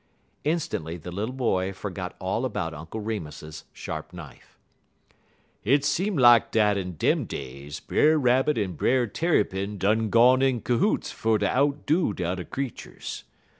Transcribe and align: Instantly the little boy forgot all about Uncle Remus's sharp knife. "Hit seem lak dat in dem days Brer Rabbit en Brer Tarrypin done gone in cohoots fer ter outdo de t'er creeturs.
Instantly 0.43 0.97
the 0.97 1.11
little 1.11 1.35
boy 1.35 1.71
forgot 1.71 2.15
all 2.17 2.43
about 2.43 2.73
Uncle 2.73 2.99
Remus's 3.01 3.65
sharp 3.71 4.13
knife. 4.13 4.57
"Hit 5.61 5.85
seem 5.85 6.17
lak 6.17 6.49
dat 6.51 6.75
in 6.75 6.93
dem 6.93 7.25
days 7.25 7.79
Brer 7.79 8.17
Rabbit 8.17 8.57
en 8.57 8.73
Brer 8.73 9.05
Tarrypin 9.05 9.77
done 9.77 10.09
gone 10.09 10.41
in 10.41 10.61
cohoots 10.61 11.11
fer 11.11 11.37
ter 11.37 11.45
outdo 11.45 12.13
de 12.15 12.35
t'er 12.35 12.43
creeturs. 12.43 13.25